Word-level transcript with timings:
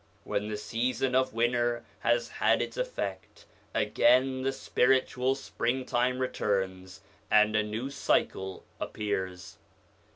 When 0.23 0.47
the 0.47 0.57
season 0.57 1.13
of 1.13 1.35
winter 1.35 1.85
has 1.99 2.27
had 2.27 2.59
its 2.59 2.75
effect, 2.75 3.45
again 3.71 4.41
the 4.41 4.51
spiritual 4.51 5.35
springtime 5.35 6.17
returns 6.17 7.01
and 7.29 7.55
a 7.55 7.61
new 7.61 7.91
cycle 7.91 8.63
appears. 8.79 9.59